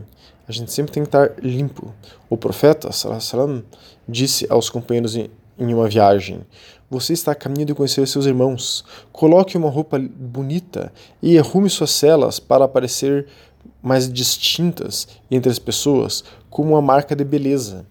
a 0.48 0.52
gente 0.52 0.72
sempre 0.72 0.92
tem 0.92 1.04
que 1.04 1.08
estar 1.08 1.32
limpo. 1.42 1.94
O 2.30 2.36
profeta 2.36 2.92
salam, 2.92 3.64
disse 4.08 4.46
aos 4.50 4.70
companheiros 4.70 5.16
em, 5.16 5.30
em 5.58 5.74
uma 5.74 5.88
viagem: 5.88 6.42
Você 6.90 7.14
está 7.14 7.34
a 7.34 7.36
caminho 7.36 7.68
de 7.68 7.76
conhecer 7.76 8.08
seus 8.08 8.26
irmãos. 8.26 8.84
Coloque 9.12 9.56
uma 9.56 9.70
roupa 9.70 10.00
bonita 10.00 10.92
e 11.22 11.38
arrume 11.38 11.70
suas 11.70 11.92
celas 11.92 12.40
para 12.40 12.66
aparecer 12.66 13.28
mais 13.80 14.12
distintas 14.12 15.08
entre 15.30 15.52
as 15.52 15.60
pessoas, 15.60 16.24
como 16.50 16.72
uma 16.72 16.82
marca 16.82 17.16
de 17.16 17.24
beleza. 17.24 17.86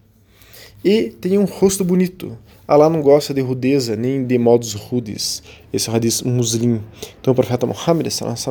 E 0.85 1.11
tenha 1.21 1.41
um 1.41 1.45
rosto 1.45 1.85
bonito. 1.85 2.37
Allah 2.67 2.91
não 2.91 3.01
gosta 3.01 3.33
de 3.33 3.41
rudeza 3.41 3.95
nem 3.95 4.25
de 4.27 4.37
modos 4.37 4.75
rudes. 4.75 5.45
Esse 5.73 5.89
é 5.89 5.93
o 5.93 5.97
hadith 5.97 6.25
muslim. 6.25 6.81
Então 7.21 7.33
o 7.33 7.37
profeta 7.37 7.67
Muhammad 7.67 8.09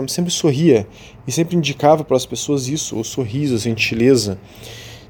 sempre 0.08 0.32
sorria 0.32 0.88
e 1.28 1.32
sempre 1.32 1.58
indicava 1.58 2.06
para 2.06 2.16
as 2.16 2.26
pessoas 2.26 2.70
isso, 2.70 2.98
o 2.98 3.04
sorriso, 3.04 3.56
a 3.56 3.58
gentileza. 3.58 4.40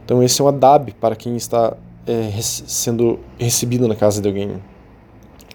Então 0.04 0.24
esse 0.24 0.42
é 0.42 0.44
um 0.44 0.48
adab 0.48 0.94
para 1.00 1.16
quem 1.16 1.36
está 1.36 1.78
é, 2.08 2.32
sendo 2.42 3.20
recebido 3.38 3.88
na 3.88 3.96
casa 3.96 4.20
de 4.20 4.28
alguém. 4.28 4.60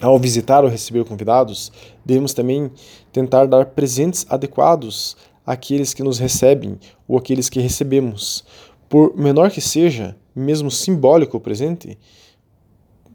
Ao 0.03 0.19
visitar 0.19 0.65
ou 0.65 0.69
receber 0.69 1.05
convidados, 1.05 1.71
devemos 2.05 2.35
também 2.35 2.73
tentar 3.13 3.47
dar 3.47 3.67
presentes 3.67 4.27
adequados 4.29 5.17
àqueles 5.47 5.95
que 5.95 6.03
nos 6.03 6.19
recebem 6.19 6.77
ou 7.07 7.17
àqueles 7.17 7.49
que 7.49 7.61
recebemos. 7.61 8.45
Por 8.89 9.17
menor 9.17 9.53
que 9.53 9.61
seja, 9.61 10.17
mesmo 10.35 10.73
simbólico 10.73 11.37
o 11.37 11.41
presente, 11.41 11.97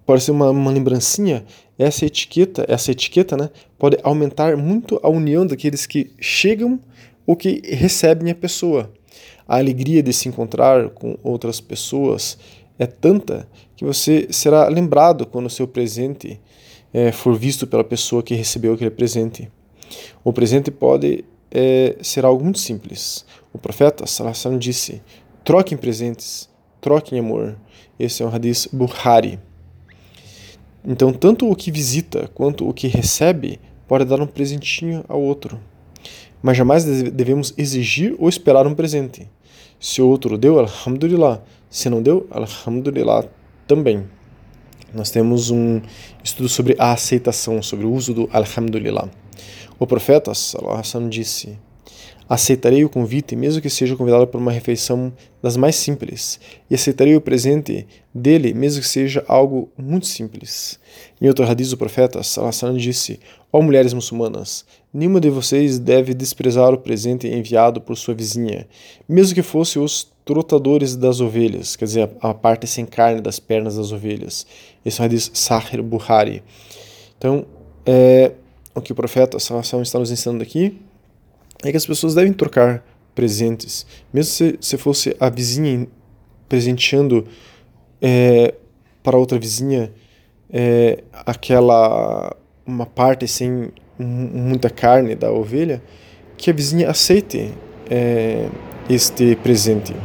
pode 0.05 0.23
ser 0.23 0.31
uma, 0.31 0.49
uma 0.49 0.71
lembrancinha, 0.71 1.43
essa 1.77 2.05
etiqueta, 2.05 2.65
essa 2.69 2.89
etiqueta, 2.89 3.35
né, 3.35 3.49
pode 3.77 3.97
aumentar 4.01 4.55
muito 4.55 4.97
a 5.03 5.09
união 5.09 5.45
daqueles 5.45 5.85
que 5.85 6.13
chegam 6.21 6.79
ou 7.25 7.35
que 7.35 7.61
recebem 7.65 8.31
a 8.31 8.35
pessoa. 8.35 8.89
A 9.45 9.57
alegria 9.57 10.01
de 10.01 10.13
se 10.13 10.29
encontrar 10.29 10.89
com 10.91 11.17
outras 11.21 11.59
pessoas 11.59 12.37
é 12.79 12.85
tanta 12.85 13.45
que 13.75 13.83
você 13.83 14.27
será 14.31 14.69
lembrado 14.69 15.25
quando 15.25 15.47
o 15.47 15.49
seu 15.49 15.67
presente 15.67 16.39
é, 16.97 17.11
for 17.11 17.35
visto 17.35 17.67
pela 17.67 17.83
pessoa 17.83 18.23
que 18.23 18.33
recebeu 18.33 18.73
aquele 18.73 18.89
presente. 18.89 19.51
O 20.23 20.33
presente 20.33 20.71
pode 20.71 21.23
é, 21.51 21.95
ser 22.01 22.25
algo 22.25 22.43
muito 22.43 22.57
simples. 22.57 23.23
O 23.53 23.59
profeta 23.59 24.07
Salassan 24.07 24.57
disse: 24.57 24.99
troquem 25.43 25.77
presentes, 25.77 26.49
troquem 26.81 27.19
amor. 27.19 27.55
Esse 27.99 28.23
é 28.23 28.25
um 28.25 28.33
hadith 28.33 28.67
Bukhari. 28.73 29.39
Então, 30.83 31.13
tanto 31.13 31.47
o 31.47 31.55
que 31.55 31.69
visita 31.69 32.31
quanto 32.33 32.67
o 32.67 32.73
que 32.73 32.87
recebe 32.87 33.59
pode 33.87 34.03
dar 34.05 34.19
um 34.19 34.25
presentinho 34.25 35.05
ao 35.07 35.21
outro. 35.21 35.59
Mas 36.41 36.57
jamais 36.57 36.83
devemos 36.83 37.53
exigir 37.59 38.15
ou 38.17 38.27
esperar 38.27 38.65
um 38.65 38.73
presente. 38.73 39.29
Se 39.79 40.01
o 40.01 40.07
outro 40.07 40.35
deu, 40.35 40.57
alhamdulillah. 40.57 41.43
Se 41.69 41.91
não 41.91 42.01
deu, 42.01 42.25
alhamdulillah 42.31 43.25
também. 43.67 44.16
Nós 44.97 45.11
temos 45.11 45.51
um 45.51 45.79
estudo 46.23 46.49
sobre 46.49 46.75
a 46.79 46.91
aceitação, 46.91 47.61
sobre 47.61 47.85
o 47.85 47.93
uso 47.93 48.15
do 48.15 48.29
alhamdulillah. 48.33 49.07
O 49.77 49.85
profeta 49.85 50.33
sallallahu 50.33 51.07
disse: 51.07 51.55
Aceitarei 52.29 52.83
o 52.83 52.89
convite, 52.89 53.35
mesmo 53.35 53.61
que 53.61 53.69
seja 53.69 53.95
convidado 53.95 54.27
para 54.27 54.39
uma 54.39 54.51
refeição 54.51 55.13
das 55.41 55.55
mais 55.55 55.75
simples, 55.75 56.39
e 56.69 56.75
aceitarei 56.75 57.15
o 57.15 57.21
presente 57.21 57.87
dele, 58.13 58.53
mesmo 58.53 58.81
que 58.81 58.87
seja 58.87 59.23
algo 59.27 59.69
muito 59.77 60.05
simples. 60.05 60.77
Em 61.21 61.27
outro 61.27 61.45
hadith, 61.45 61.71
o 61.71 61.77
profeta 61.77 62.21
Salassan 62.21 62.75
disse: 62.75 63.19
Ó 63.51 63.59
oh, 63.59 63.61
mulheres 63.61 63.93
muçulmanas, 63.93 64.65
nenhuma 64.93 65.21
de 65.21 65.29
vocês 65.29 65.79
deve 65.79 66.13
desprezar 66.13 66.73
o 66.73 66.77
presente 66.77 67.27
enviado 67.27 67.79
por 67.79 67.95
sua 67.95 68.13
vizinha, 68.13 68.67
mesmo 69.07 69.33
que 69.33 69.41
fosse 69.41 69.79
os 69.79 70.11
trotadores 70.25 70.97
das 70.97 71.21
ovelhas, 71.21 71.77
quer 71.77 71.85
dizer, 71.85 72.09
a 72.19 72.33
parte 72.33 72.67
sem 72.67 72.85
carne 72.85 73.21
das 73.21 73.39
pernas 73.39 73.77
das 73.77 73.93
ovelhas. 73.93 74.45
Esse 74.85 74.99
é 74.99 75.03
o 75.03 75.05
hadith 75.05 75.29
Sahir 75.33 75.81
Buhari. 75.81 76.43
Então, 77.17 77.45
é, 77.85 78.33
o 78.75 78.81
que 78.81 78.91
o 78.91 78.95
profeta 78.95 79.39
Salassan 79.39 79.81
está 79.81 79.97
nos 79.97 80.11
ensinando 80.11 80.43
aqui 80.43 80.77
é 81.63 81.71
que 81.71 81.77
as 81.77 81.85
pessoas 81.85 82.13
devem 82.13 82.33
trocar 82.33 82.83
presentes. 83.15 83.85
Mesmo 84.13 84.31
se, 84.31 84.57
se 84.61 84.77
fosse 84.77 85.15
a 85.19 85.29
vizinha 85.29 85.87
presenteando 86.47 87.25
é, 88.01 88.53
para 89.03 89.17
outra 89.17 89.39
vizinha 89.39 89.91
é, 90.49 91.03
aquela 91.25 92.35
uma 92.65 92.85
parte 92.85 93.27
sem 93.27 93.71
muita 93.97 94.69
carne 94.69 95.15
da 95.15 95.31
ovelha, 95.31 95.81
que 96.35 96.49
a 96.51 96.53
vizinha 96.53 96.89
aceite 96.89 97.53
é, 97.89 98.47
este 98.89 99.35
presente. 99.37 99.95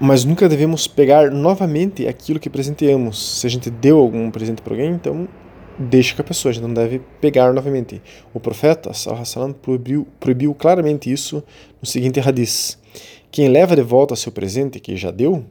Mas 0.00 0.24
nunca 0.24 0.48
devemos 0.48 0.86
pegar 0.86 1.30
novamente 1.30 2.06
aquilo 2.06 2.40
que 2.40 2.48
presenteamos. 2.48 3.40
Se 3.40 3.46
a 3.46 3.50
gente 3.50 3.70
deu 3.70 3.98
algum 3.98 4.30
presente 4.30 4.62
para 4.62 4.72
alguém, 4.72 4.92
então 4.92 5.28
deixa 5.78 6.14
que 6.14 6.20
a 6.20 6.24
pessoa, 6.24 6.50
a 6.50 6.54
gente 6.54 6.62
não 6.62 6.74
deve 6.74 7.00
pegar 7.20 7.52
novamente. 7.52 8.00
O 8.32 8.40
profeta 8.40 8.90
proibiu, 9.60 10.06
proibiu 10.20 10.54
claramente 10.54 11.10
isso 11.10 11.42
no 11.80 11.86
seguinte 11.86 12.20
hadith: 12.20 12.78
Quem 13.30 13.48
leva 13.48 13.74
de 13.76 13.82
volta 13.82 14.16
seu 14.16 14.32
presente 14.32 14.80
que 14.80 14.96
já 14.96 15.10
deu 15.10 15.44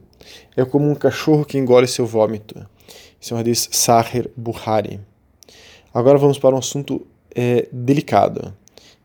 é 0.55 0.63
como 0.63 0.89
um 0.89 0.95
cachorro 0.95 1.45
que 1.45 1.57
engole 1.57 1.87
seu 1.87 2.05
vômito. 2.05 2.65
Isso 3.19 3.33
é 3.33 3.37
um 3.37 3.39
hadith 3.39 3.69
Sahir 3.71 4.29
Buhari. 4.35 4.99
Agora 5.93 6.17
vamos 6.17 6.39
para 6.39 6.55
um 6.55 6.59
assunto 6.59 7.05
é, 7.35 7.67
delicado, 7.71 8.53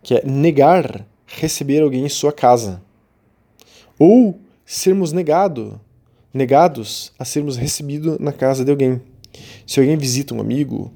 que 0.03 0.15
é 0.15 0.23
negar 0.25 1.07
receber 1.27 1.83
alguém 1.83 2.05
em 2.05 2.09
sua 2.09 2.33
casa. 2.33 2.83
Ou 3.99 4.41
sermos 4.65 5.13
negado, 5.13 5.81
negados 6.33 7.13
a 7.19 7.25
sermos 7.25 7.57
recebidos 7.57 8.19
na 8.19 8.33
casa 8.33 8.65
de 8.65 8.71
alguém. 8.71 9.01
Se 9.67 9.81
alguém 9.81 9.97
visita 9.97 10.35
um 10.35 10.41
amigo 10.41 10.91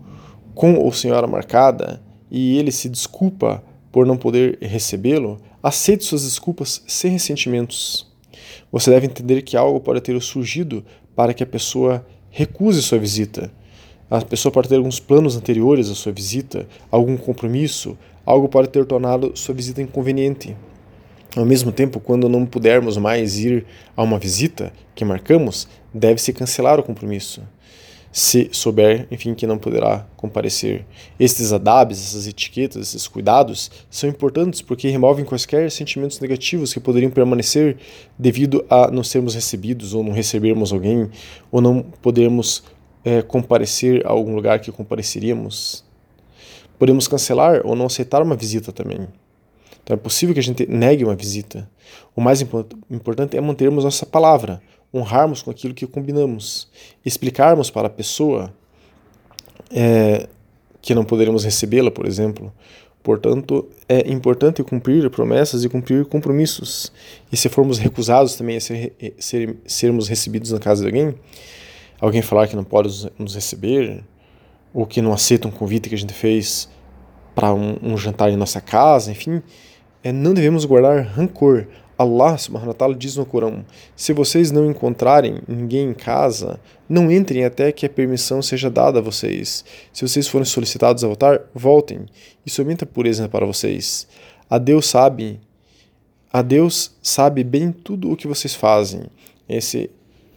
com 0.54 0.74
ou 0.74 0.92
senhora 0.92 1.26
marcada 1.26 2.02
e 2.30 2.58
ele 2.58 2.72
se 2.72 2.88
desculpa 2.88 3.62
por 3.90 4.06
não 4.06 4.16
poder 4.16 4.58
recebê-lo, 4.60 5.38
aceite 5.62 6.04
suas 6.04 6.24
desculpas 6.24 6.82
sem 6.86 7.12
ressentimentos. 7.12 8.10
Você 8.70 8.90
deve 8.90 9.06
entender 9.06 9.42
que 9.42 9.56
algo 9.56 9.80
pode 9.80 10.00
ter 10.00 10.20
surgido 10.22 10.84
para 11.14 11.34
que 11.34 11.42
a 11.42 11.46
pessoa 11.46 12.06
recuse 12.30 12.80
sua 12.82 12.98
visita. 12.98 13.52
A 14.10 14.22
pessoa 14.22 14.50
pode 14.50 14.68
ter 14.68 14.76
alguns 14.76 14.98
planos 14.98 15.36
anteriores 15.36 15.90
à 15.90 15.94
sua 15.94 16.12
visita, 16.12 16.66
algum 16.90 17.16
compromisso, 17.16 17.98
algo 18.24 18.48
pode 18.48 18.68
ter 18.68 18.86
tornado 18.86 19.32
sua 19.34 19.54
visita 19.54 19.82
inconveniente. 19.82 20.56
Ao 21.36 21.44
mesmo 21.44 21.72
tempo, 21.72 22.00
quando 22.00 22.28
não 22.28 22.44
pudermos 22.44 22.96
mais 22.96 23.38
ir 23.38 23.66
a 23.96 24.02
uma 24.02 24.18
visita 24.18 24.72
que 24.94 25.04
marcamos, 25.04 25.68
deve-se 25.92 26.32
cancelar 26.32 26.78
o 26.78 26.82
compromisso 26.82 27.42
se 28.12 28.50
souber, 28.52 29.08
enfim, 29.10 29.34
que 29.34 29.46
não 29.46 29.56
poderá 29.56 30.06
comparecer. 30.18 30.84
Estes 31.18 31.50
adabs, 31.50 31.98
essas 31.98 32.26
etiquetas, 32.26 32.88
esses 32.88 33.08
cuidados 33.08 33.70
são 33.90 34.08
importantes 34.08 34.60
porque 34.60 34.88
removem 34.88 35.24
quaisquer 35.24 35.70
sentimentos 35.70 36.20
negativos 36.20 36.74
que 36.74 36.78
poderiam 36.78 37.10
permanecer 37.10 37.78
devido 38.18 38.64
a 38.68 38.90
não 38.90 39.02
sermos 39.02 39.34
recebidos 39.34 39.94
ou 39.94 40.04
não 40.04 40.12
recebermos 40.12 40.72
alguém 40.72 41.08
ou 41.50 41.62
não 41.62 41.82
podermos 41.82 42.62
é, 43.02 43.22
comparecer 43.22 44.06
a 44.06 44.10
algum 44.10 44.34
lugar 44.34 44.60
que 44.60 44.70
compareceríamos. 44.70 45.82
Podemos 46.78 47.08
cancelar 47.08 47.62
ou 47.64 47.74
não 47.74 47.86
aceitar 47.86 48.20
uma 48.20 48.36
visita 48.36 48.72
também. 48.72 49.08
Então 49.82 49.94
é 49.94 49.96
possível 49.96 50.34
que 50.34 50.40
a 50.40 50.42
gente 50.42 50.66
negue 50.66 51.02
uma 51.02 51.14
visita. 51.14 51.68
O 52.14 52.20
mais 52.20 52.40
importante 52.90 53.36
é 53.36 53.40
mantermos 53.40 53.84
nossa 53.84 54.06
palavra, 54.06 54.62
honrarmos 54.92 55.42
com 55.42 55.50
aquilo 55.50 55.74
que 55.74 55.86
combinamos, 55.86 56.68
explicarmos 57.04 57.70
para 57.70 57.86
a 57.86 57.90
pessoa 57.90 58.52
é, 59.70 60.28
que 60.80 60.94
não 60.94 61.04
poderemos 61.04 61.44
recebê-la, 61.44 61.90
por 61.90 62.06
exemplo. 62.06 62.52
Portanto, 63.02 63.68
é 63.88 64.10
importante 64.12 64.62
cumprir 64.62 65.08
promessas 65.10 65.64
e 65.64 65.68
cumprir 65.68 66.04
compromissos. 66.06 66.92
E 67.32 67.36
se 67.36 67.48
formos 67.48 67.78
recusados 67.78 68.36
também 68.36 68.56
a 68.56 68.60
ser, 68.60 68.92
ser, 69.18 69.56
sermos 69.66 70.08
recebidos 70.08 70.52
na 70.52 70.60
casa 70.60 70.82
de 70.82 70.86
alguém, 70.86 71.14
alguém 72.00 72.22
falar 72.22 72.46
que 72.46 72.54
não 72.54 72.62
pode 72.62 73.10
nos 73.18 73.34
receber, 73.34 74.04
ou 74.72 74.86
que 74.86 75.02
não 75.02 75.12
aceita 75.12 75.48
um 75.48 75.50
convite 75.50 75.88
que 75.88 75.94
a 75.94 75.98
gente 75.98 76.12
fez 76.12 76.68
para 77.34 77.52
um, 77.52 77.76
um 77.82 77.96
jantar 77.96 78.30
em 78.30 78.36
nossa 78.36 78.60
casa, 78.60 79.10
enfim, 79.10 79.42
é, 80.02 80.12
não 80.12 80.32
devemos 80.32 80.64
guardar 80.64 81.02
rancor. 81.04 81.66
Allah 81.96 82.36
subhanahu 82.38 82.68
wa 82.68 82.74
ta'ala 82.74 82.94
diz 82.94 83.16
no 83.16 83.26
Corão: 83.26 83.64
Se 83.94 84.12
vocês 84.12 84.50
não 84.50 84.70
encontrarem 84.70 85.38
ninguém 85.46 85.90
em 85.90 85.94
casa, 85.94 86.58
não 86.88 87.10
entrem 87.10 87.44
até 87.44 87.70
que 87.70 87.86
a 87.86 87.88
permissão 87.90 88.42
seja 88.42 88.70
dada 88.70 88.98
a 88.98 89.02
vocês. 89.02 89.64
Se 89.92 90.06
vocês 90.06 90.26
forem 90.26 90.44
solicitados 90.44 91.04
a 91.04 91.06
voltar, 91.06 91.40
voltem. 91.54 92.06
Isso 92.44 92.60
aumenta 92.60 92.84
a 92.84 92.88
pureza 92.88 93.28
para 93.28 93.46
vocês. 93.46 94.06
A 94.48 94.58
Deus 94.58 94.86
sabe, 94.86 95.40
a 96.32 96.42
Deus 96.42 96.92
sabe 97.02 97.44
bem 97.44 97.72
tudo 97.72 98.10
o 98.10 98.16
que 98.16 98.26
vocês 98.26 98.54
fazem. 98.54 99.02
Esse 99.48 99.90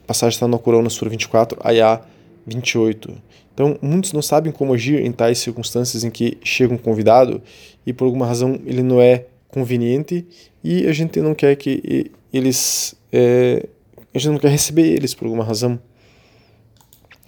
passagem 0.06 0.36
está 0.36 0.48
no 0.48 0.60
Corão, 0.60 0.82
na 0.82 0.90
Sura 0.90 1.10
24, 1.10 1.60
Ayah 1.64 2.02
28. 2.46 3.14
Então, 3.54 3.78
muitos 3.82 4.12
não 4.12 4.22
sabem 4.22 4.52
como 4.52 4.74
agir 4.74 5.02
em 5.02 5.12
tais 5.12 5.40
circunstâncias 5.40 6.04
em 6.04 6.10
que 6.10 6.38
chega 6.44 6.74
um 6.74 6.78
convidado 6.78 7.42
e 7.86 7.94
por 7.94 8.06
alguma 8.06 8.26
razão 8.26 8.60
ele 8.66 8.84
não 8.84 9.00
é 9.00 9.26
conveniente 9.56 10.28
e 10.62 10.86
a 10.86 10.92
gente 10.92 11.22
não 11.22 11.34
quer 11.34 11.56
que 11.56 12.12
eles 12.34 12.94
é, 13.10 13.66
a 14.14 14.20
gente 14.20 14.34
não 14.34 14.38
quer 14.38 14.50
receber 14.50 14.84
eles 14.84 15.14
por 15.14 15.26
alguma 15.26 15.46
razão. 15.46 15.80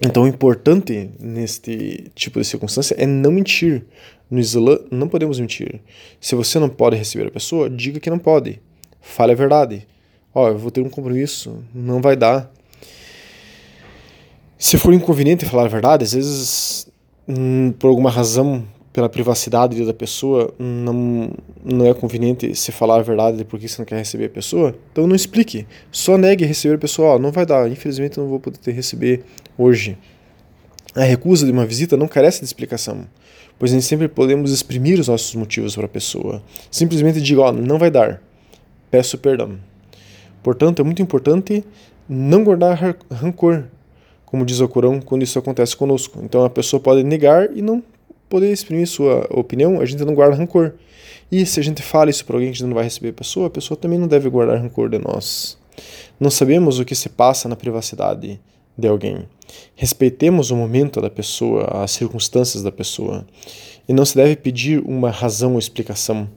Então, 0.02 0.24
o 0.24 0.28
importante 0.28 1.10
neste 1.20 2.12
tipo 2.14 2.40
de 2.40 2.46
circunstância 2.46 2.96
é 3.00 3.06
não 3.06 3.32
mentir. 3.32 3.86
No 4.30 4.40
Islã, 4.40 4.78
não 4.92 5.08
podemos 5.08 5.40
mentir. 5.40 5.82
Se 6.20 6.36
você 6.36 6.60
não 6.60 6.68
pode 6.68 6.98
receber 6.98 7.28
a 7.28 7.32
pessoa, 7.32 7.70
diga 7.70 8.00
que 8.00 8.10
não 8.10 8.20
pode. 8.20 8.62
Fale 9.00 9.32
a 9.32 9.36
verdade. 9.36 9.88
Ó, 10.36 10.46
oh, 10.46 10.48
eu 10.50 10.58
vou 10.58 10.70
ter 10.70 10.82
um 10.82 10.90
compromisso, 10.90 11.64
não 11.74 12.02
vai 12.02 12.16
dar. 12.16 12.52
Se 14.58 14.78
for 14.78 14.94
inconveniente 14.94 15.46
falar 15.46 15.64
a 15.66 15.70
verdade, 15.70 16.04
às 16.04 16.14
vezes, 16.14 16.88
hum, 17.28 17.72
por 17.80 17.88
alguma 17.88 18.12
razão, 18.12 18.66
pela 18.98 19.08
privacidade 19.08 19.86
da 19.86 19.94
pessoa, 19.94 20.52
não, 20.58 21.30
não 21.64 21.86
é 21.86 21.94
conveniente 21.94 22.56
se 22.56 22.72
falar 22.72 22.96
a 22.96 23.04
verdade 23.04 23.46
porque 23.46 23.68
você 23.68 23.80
não 23.80 23.86
quer 23.86 23.98
receber 23.98 24.26
a 24.26 24.30
pessoa, 24.30 24.76
então 24.92 25.06
não 25.06 25.16
explique. 25.16 25.68
Só 25.92 26.18
negue 26.18 26.44
receber 26.44 26.74
a 26.74 26.78
pessoa. 26.80 27.14
Oh, 27.14 27.20
não 27.20 27.32
vai 27.32 27.46
dar, 27.46 27.70
infelizmente 27.70 28.18
não 28.18 28.28
vou 28.28 28.40
poder 28.40 28.58
te 28.58 28.72
receber 28.72 29.24
hoje. 29.56 30.00
A 30.96 31.04
recusa 31.04 31.46
de 31.46 31.52
uma 31.52 31.64
visita 31.64 31.96
não 31.96 32.08
carece 32.08 32.40
de 32.40 32.46
explicação, 32.46 33.06
pois 33.60 33.72
nem 33.72 33.82
sempre 33.82 34.08
podemos 34.08 34.52
exprimir 34.52 35.00
os 35.00 35.08
nossos 35.08 35.36
motivos 35.36 35.76
para 35.76 35.86
a 35.86 35.90
pessoa. 35.90 36.42
Simplesmente 36.72 37.22
diga: 37.22 37.42
oh, 37.42 37.52
não 37.52 37.78
vai 37.78 37.92
dar, 37.92 38.20
peço 38.90 39.16
perdão. 39.20 39.60
Portanto, 40.42 40.82
é 40.82 40.84
muito 40.84 41.04
importante 41.04 41.64
não 42.10 42.44
guardar 42.44 42.98
rancor, 43.12 43.66
como 44.26 44.44
diz 44.44 44.60
o 44.60 44.68
Corão, 44.68 45.00
quando 45.00 45.22
isso 45.22 45.38
acontece 45.38 45.78
conosco. 45.78 46.20
Então 46.24 46.44
a 46.44 46.50
pessoa 46.50 46.80
pode 46.80 47.04
negar 47.04 47.56
e 47.56 47.62
não 47.62 47.84
poder 48.30 48.52
exprimir 48.52 48.88
sua 48.88 49.28
opinião, 49.30 49.80
a 49.80 49.86
gente 49.86 50.04
não 50.04 50.14
guarda 50.14 50.36
rancor. 50.36 50.74
E 51.32 51.46
se 51.46 51.60
a 51.60 51.64
gente 51.64 51.82
fala 51.82 52.10
isso 52.10 52.26
para 52.26 52.38
alguém 52.38 52.52
que 52.52 52.64
não 52.64 52.74
vai 52.74 52.86
receber 52.86 53.10
a 53.10 53.14
pessoa, 53.14 53.48
a 53.48 53.50
pessoa 53.50 53.78
também 53.78 54.00
não 54.00 54.08
deve 54.08 54.30
guardar 54.30 54.60
rancor 54.60 54.90
de 54.90 54.98
nós. 54.98 55.58
Não 56.20 56.30
sabemos 56.30 56.80
o 56.80 56.86
que 56.86 56.96
se 56.96 57.10
passa 57.10 57.50
na 57.50 57.56
privacidade 57.56 58.40
de 58.78 58.88
alguém. 58.88 59.28
Respeitemos 59.76 60.52
o 60.52 60.56
momento 60.56 61.02
da 61.02 61.10
pessoa, 61.10 61.84
as 61.84 61.92
circunstâncias 61.92 62.64
da 62.64 62.72
pessoa. 62.72 63.26
E 63.88 63.94
não 63.94 64.06
se 64.06 64.16
deve 64.16 64.36
pedir 64.36 64.80
uma 64.80 65.10
razão 65.10 65.54
ou 65.54 65.60
explicação 65.60 66.30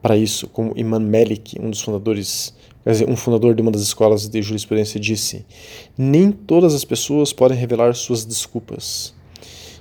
para 0.00 0.16
isso, 0.16 0.46
como 0.48 0.72
Imam 0.76 1.00
Malik, 1.00 1.60
um 1.60 1.70
dos 1.70 1.80
fundadores, 1.80 2.54
quer 2.84 2.92
dizer, 2.92 3.08
um 3.08 3.16
fundador 3.16 3.54
de 3.54 3.62
uma 3.62 3.70
das 3.70 3.82
escolas 3.82 4.28
de 4.28 4.40
jurisprudência, 4.40 5.00
disse: 5.00 5.44
Nem 5.96 6.30
todas 6.30 6.74
as 6.74 6.84
pessoas 6.84 7.32
podem 7.32 7.58
revelar 7.58 7.94
suas 7.94 8.24
desculpas. 8.24 9.14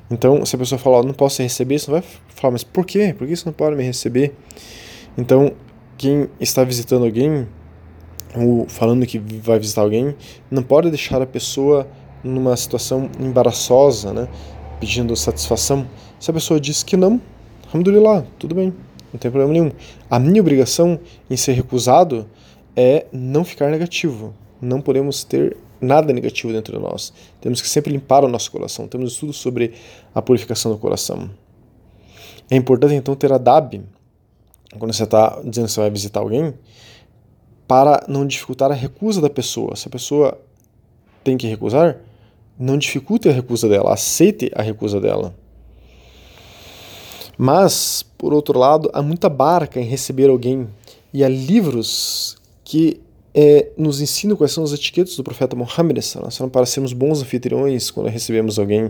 Então, 0.10 0.46
se 0.46 0.56
a 0.56 0.60
pessoa 0.60 0.80
falar, 0.80 1.04
não 1.04 1.14
posso 1.14 1.42
receber, 1.42 1.78
você 1.80 1.92
não 1.92 2.00
vai 2.00 2.10
falar, 2.30 2.52
mas 2.54 2.64
por 2.64 2.86
quê? 2.86 3.14
Por 3.18 3.28
que 3.28 3.36
você 3.36 3.46
não 3.46 3.54
pode 3.54 3.76
me 3.76 3.84
receber? 3.84 4.34
Então, 5.18 5.52
quem 5.98 6.30
está 6.40 6.64
visitando 6.64 7.04
alguém, 7.04 7.48
ou 8.36 8.68
falando 8.70 9.06
que 9.06 9.20
vai 9.20 9.60
visitar 9.60 9.82
alguém, 9.82 10.16
não 10.50 10.64
pode 10.64 10.90
deixar 10.90 11.22
a 11.22 11.26
pessoa 11.26 11.88
numa 12.24 12.56
situação 12.56 13.10
embaraçosa, 13.20 14.14
né? 14.14 14.28
Pedindo 14.80 15.16
satisfação. 15.16 15.88
Se 16.20 16.32
a 16.32 16.34
pessoa 16.34 16.60
diz 16.60 16.84
que 16.84 16.96
não, 16.96 17.22
alhamdulillah, 17.68 18.26
tudo 18.40 18.56
bem, 18.56 18.74
não 19.12 19.20
tem 19.20 19.32
problema 19.32 19.54
nenhum. 19.54 19.72
A 20.10 20.20
minha 20.20 20.42
obrigação 20.42 21.00
em 21.30 21.36
ser 21.36 21.54
recusado 21.54 22.28
é 22.76 23.08
não 23.12 23.44
ficar 23.44 23.70
negativo. 23.70 24.34
Não 24.62 24.80
podemos 24.80 25.24
ter 25.24 25.58
nada 25.80 26.14
negativo 26.14 26.52
dentro 26.52 26.76
de 26.76 26.84
nós. 26.84 27.14
Temos 27.42 27.62
que 27.62 27.70
sempre 27.70 27.92
limpar 27.92 28.24
o 28.24 28.28
nosso 28.28 28.52
coração. 28.52 28.88
Temos 28.88 29.14
estudo 29.14 29.34
sobre 29.34 29.74
a 30.14 30.22
purificação 30.22 30.72
do 30.72 30.78
coração. 30.78 31.30
É 32.50 32.56
importante 32.56 32.94
então 32.94 33.16
ter 33.16 33.32
a 33.32 33.38
DAB, 33.38 33.84
quando 34.80 34.94
você 34.94 35.04
está 35.04 35.42
dizendo 35.44 35.66
que 35.66 35.72
você 35.72 35.82
vai 35.82 35.90
visitar 35.90 36.20
alguém, 36.20 36.54
para 37.68 38.06
não 38.08 38.26
dificultar 38.26 38.72
a 38.72 38.76
recusa 38.76 39.20
da 39.20 39.30
pessoa. 39.30 39.76
Se 39.76 39.88
a 39.88 39.92
pessoa 39.92 40.40
tem 41.24 41.38
que 41.38 41.48
recusar, 41.48 41.98
não 42.58 42.78
dificulte 42.78 43.28
a 43.28 43.32
recusa 43.32 43.68
dela, 43.68 43.94
aceite 43.94 44.50
a 44.56 44.62
recusa 44.62 45.02
dela. 45.02 45.36
Mas, 47.38 48.04
por 48.18 48.34
outro 48.34 48.58
lado, 48.58 48.90
há 48.94 49.02
muita 49.02 49.30
barca 49.30 49.80
em 49.80 49.84
receber 49.84 50.30
alguém 50.30 50.68
e 51.14 51.24
há 51.24 51.30
livros 51.30 52.38
que 52.64 53.00
é, 53.40 53.68
nos 53.78 54.02
ensina 54.02 54.36
quais 54.36 54.52
são 54.52 54.64
as 54.64 54.74
etiquetas 54.74 55.16
do 55.16 55.24
profeta 55.24 55.56
Muhammad 55.56 56.00
para 56.52 56.66
sermos 56.66 56.92
bons 56.92 57.22
anfitriões 57.22 57.92
quando 57.92 58.10
recebemos 58.10 58.58
alguém. 58.58 58.90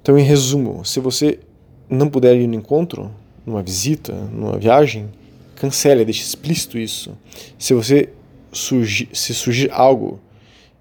Então, 0.00 0.16
em 0.16 0.22
resumo, 0.22 0.84
se 0.84 1.00
você 1.00 1.40
não 1.90 2.08
puder 2.08 2.36
ir 2.36 2.46
no 2.46 2.54
encontro, 2.54 3.10
numa 3.44 3.64
visita, 3.64 4.12
numa 4.12 4.56
viagem, 4.56 5.08
cancele, 5.56 6.04
deixe 6.04 6.22
explícito 6.22 6.78
isso. 6.78 7.18
Se 7.58 7.74
você 7.74 8.10
surgir, 8.52 9.08
se 9.12 9.34
surgir 9.34 9.72
algo 9.72 10.20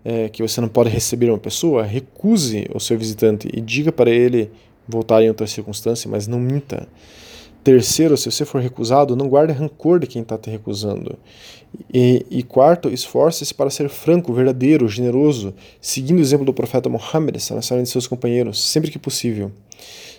é, 0.05 0.29
que 0.29 0.43
você 0.43 0.61
não 0.61 0.67
pode 0.67 0.91
receber 0.91 1.31
uma 1.31 1.39
pessoa, 1.39 1.81
recuse 1.81 2.67
o 2.75 2.79
seu 2.79 2.95
visitante 2.95 3.49
e 3.51 3.59
diga 3.59 3.91
para 3.91 4.11
ele 4.11 4.51
voltar 4.87 5.23
em 5.23 5.29
outra 5.29 5.47
circunstância, 5.47 6.07
mas 6.11 6.27
não 6.27 6.39
minta. 6.39 6.87
Terceiro, 7.63 8.17
se 8.17 8.29
você 8.29 8.43
for 8.43 8.61
recusado, 8.61 9.15
não 9.15 9.29
guarde 9.29 9.53
rancor 9.53 9.99
de 9.99 10.05
quem 10.05 10.21
está 10.21 10.37
te 10.37 10.49
recusando. 10.49 11.17
E, 11.93 12.25
e 12.29 12.43
quarto, 12.43 12.89
esforce-se 12.89 13.53
para 13.53 13.69
ser 13.69 13.87
franco, 13.89 14.33
verdadeiro, 14.33 14.87
generoso, 14.89 15.53
seguindo 15.79 16.17
o 16.17 16.21
exemplo 16.21 16.45
do 16.45 16.53
profeta 16.53 16.89
Muhammad, 16.89 17.35
e 17.35 17.81
de 17.81 17.89
seus 17.89 18.05
companheiros, 18.05 18.61
sempre 18.61 18.91
que 18.91 18.99
possível. 18.99 19.49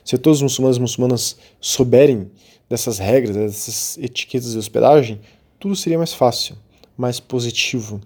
Se 0.02 0.16
todos 0.16 0.38
os 0.38 0.42
muçulmanos 0.42 0.78
e 0.78 0.80
muçulmanas 0.80 1.36
souberem 1.60 2.30
dessas 2.68 2.98
regras, 2.98 3.36
dessas 3.36 3.98
etiquetas 3.98 4.52
de 4.52 4.58
hospedagem, 4.58 5.20
tudo 5.60 5.76
seria 5.76 5.98
mais 5.98 6.14
fácil, 6.14 6.56
mais 6.96 7.20
positivo 7.20 8.00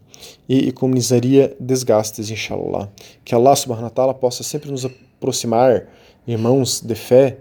e 0.49 0.69
economizaria 0.69 1.57
desgastes, 1.61 2.29
inshallah. 2.29 2.89
Que 3.25 3.35
Allah 3.35 3.55
subhanahu 3.55 3.85
wa 3.85 3.91
ta'ala 3.91 4.15
possa 4.15 4.43
sempre 4.43 4.71
nos 4.71 4.85
aproximar, 4.85 5.87
irmãos 6.27 6.81
de 6.81 6.95
fé, 6.95 7.39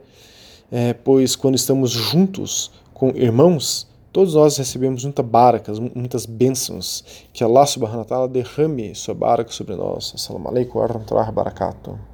é, 0.71 0.93
pois 0.93 1.35
quando 1.35 1.55
estamos 1.55 1.91
juntos 1.91 2.71
com 2.93 3.09
irmãos, 3.09 3.87
todos 4.11 4.35
nós 4.35 4.57
recebemos 4.57 5.03
muitas 5.03 5.25
barakas, 5.25 5.79
muitas 5.79 6.25
bênçãos. 6.25 7.03
Que 7.33 7.43
Allah 7.43 7.65
subhanahu 7.65 7.99
wa 7.99 8.05
ta'ala 8.05 8.27
derrame 8.27 8.93
sua 8.95 9.13
baraka 9.13 9.51
sobre 9.51 9.75
nós. 9.75 10.13
Assalamu 10.15 10.49
alaikum 10.49 10.79
wa 10.79 10.87
rahmatullahi 10.87 11.27
wa 11.27 11.31
barakatuh. 11.31 11.97